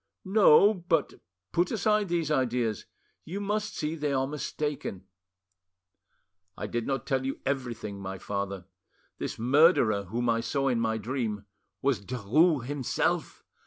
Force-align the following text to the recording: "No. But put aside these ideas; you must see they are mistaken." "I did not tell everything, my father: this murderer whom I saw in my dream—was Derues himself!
"No. 0.25 0.73
But 0.73 1.13
put 1.51 1.69
aside 1.69 2.09
these 2.09 2.31
ideas; 2.31 2.87
you 3.23 3.39
must 3.39 3.77
see 3.77 3.93
they 3.93 4.11
are 4.13 4.25
mistaken." 4.25 5.03
"I 6.57 6.65
did 6.65 6.87
not 6.87 7.05
tell 7.05 7.21
everything, 7.45 7.99
my 8.01 8.17
father: 8.17 8.65
this 9.19 9.37
murderer 9.37 10.05
whom 10.05 10.27
I 10.27 10.39
saw 10.41 10.69
in 10.69 10.79
my 10.79 10.97
dream—was 10.97 12.01
Derues 12.03 12.65
himself! 12.65 13.43